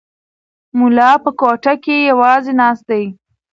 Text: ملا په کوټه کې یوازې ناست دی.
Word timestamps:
ملا 0.77 1.11
په 1.23 1.29
کوټه 1.39 1.73
کې 1.83 1.95
یوازې 2.09 2.53
ناست 2.61 2.83
دی. 2.89 3.03